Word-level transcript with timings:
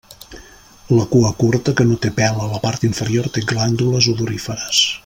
La 0.99 1.03
cua 1.11 1.31
curta, 1.43 1.75
que 1.81 1.87
no 1.91 1.99
té 2.07 2.11
pèl 2.21 2.41
a 2.47 2.49
la 2.55 2.63
part 2.65 2.89
inferior, 2.91 3.31
té 3.37 3.45
glàndules 3.53 4.11
odoríferes. 4.17 4.85